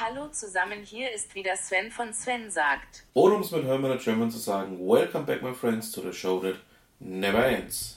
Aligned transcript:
Hallo 0.00 0.28
zusammen, 0.28 0.84
hier 0.84 1.12
ist 1.12 1.34
wieder 1.34 1.56
Sven 1.56 1.90
von 1.90 2.12
Sven 2.12 2.52
sagt. 2.52 3.04
Oder 3.14 3.34
um 3.34 3.40
es 3.40 3.50
mit 3.50 3.64
Hermann 3.64 3.98
German 3.98 4.30
zu 4.30 4.38
sagen, 4.38 4.78
Welcome 4.78 5.24
back 5.24 5.42
my 5.42 5.52
friends 5.52 5.90
to 5.90 6.00
the 6.00 6.12
show 6.12 6.38
that 6.38 6.54
never 7.00 7.44
ends. 7.44 7.96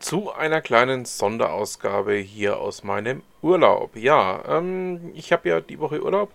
Zu 0.00 0.32
einer 0.32 0.60
kleinen 0.60 1.04
Sonderausgabe 1.04 2.14
hier 2.14 2.58
aus 2.58 2.82
meinem 2.82 3.22
Urlaub. 3.40 3.94
Ja, 3.94 4.42
ähm, 4.48 5.12
ich 5.14 5.30
habe 5.30 5.48
ja 5.48 5.60
die 5.60 5.78
Woche 5.78 6.02
Urlaub 6.02 6.32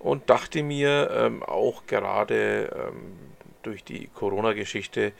und 0.00 0.28
dachte 0.28 0.62
mir 0.62 1.10
ähm, 1.10 1.42
auch 1.42 1.86
gerade 1.86 2.76
ähm, 2.76 3.16
durch 3.62 3.84
die 3.84 4.08
Corona-Geschichte 4.08 5.12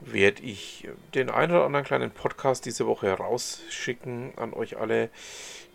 werde 0.00 0.42
ich 0.42 0.86
den 1.14 1.30
einen 1.30 1.52
oder 1.52 1.64
anderen 1.64 1.86
kleinen 1.86 2.10
Podcast 2.10 2.66
diese 2.66 2.86
Woche 2.86 3.10
rausschicken 3.10 4.34
an 4.36 4.52
euch 4.52 4.76
alle, 4.76 5.08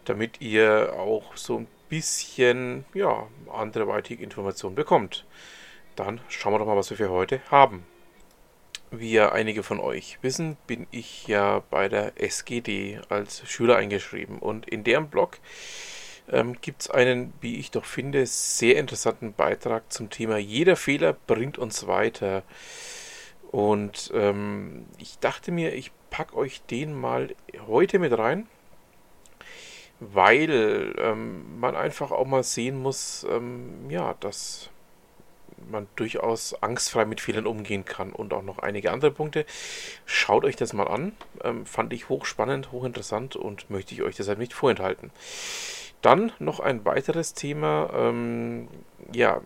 damit 0.06 0.40
ihr 0.40 0.94
auch 0.96 1.36
so 1.36 1.58
ein 1.58 1.68
bisschen 1.94 2.86
ja, 2.96 3.28
anderweitige 3.54 4.24
Informationen 4.24 4.74
bekommt. 4.74 5.28
Dann 5.96 6.22
schauen 6.28 6.52
wir 6.52 6.58
doch 6.58 6.66
mal, 6.66 6.76
was 6.76 6.90
wir 6.90 6.98
für 6.98 7.12
heute 7.12 7.40
haben. 7.52 7.86
Wie 8.90 9.12
ja 9.12 9.32
einige 9.32 9.62
von 9.62 9.80
euch 9.80 10.18
wissen, 10.24 10.58
bin 10.66 10.88
ich 10.90 11.28
ja 11.28 11.62
bei 11.70 11.90
der 11.90 12.20
SGD 12.20 13.00
als 13.10 13.48
Schüler 13.48 13.76
eingeschrieben 13.76 14.40
und 14.40 14.68
in 14.68 14.84
deren 14.84 15.08
Blog 15.08 15.38
ähm, 16.32 16.60
gibt 16.62 16.82
es 16.82 16.90
einen, 16.90 17.32
wie 17.42 17.60
ich 17.60 17.70
doch 17.70 17.86
finde, 17.86 18.26
sehr 18.26 18.78
interessanten 18.78 19.34
Beitrag 19.34 19.94
zum 19.94 20.10
Thema 20.10 20.38
Jeder 20.38 20.76
Fehler 20.76 21.14
bringt 21.14 21.60
uns 21.60 21.86
weiter. 21.86 22.42
Und 23.52 24.10
ähm, 24.16 24.88
ich 24.98 25.20
dachte 25.20 25.52
mir, 25.52 25.76
ich 25.76 25.92
packe 26.10 26.36
euch 26.36 26.64
den 26.64 27.00
mal 27.00 27.36
heute 27.68 28.00
mit 28.00 28.18
rein 28.18 28.48
weil 30.14 30.96
ähm, 30.98 31.60
man 31.60 31.76
einfach 31.76 32.12
auch 32.12 32.26
mal 32.26 32.44
sehen 32.44 32.82
muss, 32.82 33.26
ähm, 33.30 33.90
ja, 33.90 34.16
dass 34.20 34.70
man 35.70 35.88
durchaus 35.96 36.62
angstfrei 36.62 37.06
mit 37.06 37.22
Fehlern 37.22 37.48
umgehen 37.48 37.86
kann 37.86 38.12
und 38.12 38.34
auch 38.34 38.44
noch 38.44 38.60
einige 38.60 38.92
andere 38.92 39.12
Punkte. 39.12 39.46
Schaut 40.06 40.44
euch 40.46 40.56
das 40.56 40.74
mal 40.74 40.88
an. 40.88 41.14
Ähm, 41.44 41.66
fand 41.66 41.94
ich 41.94 42.10
hochspannend, 42.10 42.72
hochinteressant 42.72 43.36
und 43.36 43.70
möchte 43.70 43.94
ich 43.94 44.02
euch 44.02 44.16
deshalb 44.16 44.40
nicht 44.40 44.54
vorenthalten. 44.54 45.12
Dann 46.02 46.32
noch 46.40 46.60
ein 46.60 46.84
weiteres 46.86 47.34
Thema. 47.34 47.90
Ähm, 47.94 48.68
ja, 49.14 49.42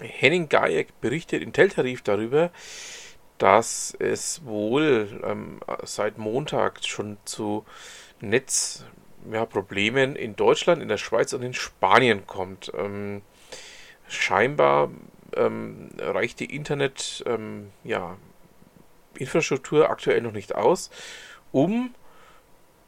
Henning 0.00 0.48
Gajek 0.48 1.00
berichtet 1.00 1.42
in 1.42 1.52
Teltarif 1.52 2.02
darüber, 2.02 2.50
dass 3.38 3.94
es 3.98 4.44
wohl 4.44 5.20
ähm, 5.24 5.60
seit 5.84 6.18
Montag 6.18 6.84
schon 6.84 7.18
zu 7.24 7.64
Netz 8.20 8.84
ja, 9.30 9.44
Problemen 9.46 10.16
in 10.16 10.36
Deutschland, 10.36 10.82
in 10.82 10.88
der 10.88 10.98
Schweiz 10.98 11.32
und 11.32 11.42
in 11.42 11.54
Spanien 11.54 12.26
kommt. 12.26 12.72
Ähm, 12.76 13.22
scheinbar 14.08 14.90
ähm, 15.36 15.90
reicht 15.98 16.40
die 16.40 16.54
Internet 16.54 17.22
ähm, 17.26 17.70
ja, 17.84 18.16
aktuell 19.88 20.20
noch 20.22 20.32
nicht 20.32 20.54
aus, 20.54 20.90
um 21.52 21.94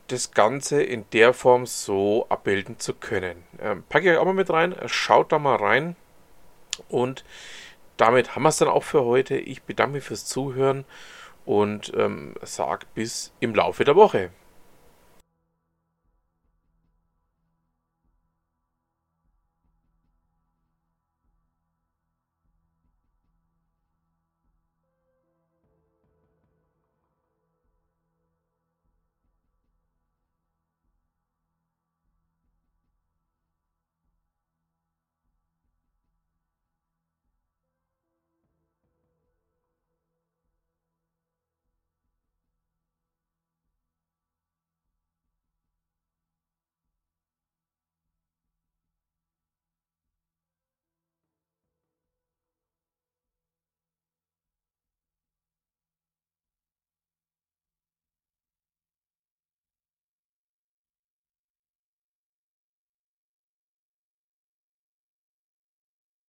das 0.09 0.33
Ganze 0.33 0.83
in 0.83 1.05
der 1.13 1.33
Form 1.33 1.67
so 1.67 2.27
abbilden 2.29 2.79
zu 2.79 2.95
können. 2.95 3.45
Ähm, 3.61 3.85
packe 3.89 4.07
ich 4.07 4.13
euch 4.13 4.19
auch 4.19 4.27
mal 4.27 4.35
mit 4.35 4.51
rein, 4.51 4.75
schaut 4.87 5.33
da 5.33 5.39
mal 5.39 5.57
rein 5.57 5.97
und 6.89 7.25
damit 7.97 8.35
haben 8.35 8.43
wir 8.43 8.49
es 8.49 8.59
dann 8.59 8.69
auch 8.69 8.83
für 8.83 9.05
heute. 9.05 9.37
Ich 9.37 9.63
bedanke 9.63 9.95
mich 9.97 10.05
fürs 10.05 10.25
Zuhören 10.25 10.85
und 11.45 11.93
ähm, 11.97 12.35
sage 12.43 12.87
bis 12.95 13.33
im 13.41 13.55
Laufe 13.55 13.85
der 13.85 13.97
Woche. 13.97 14.31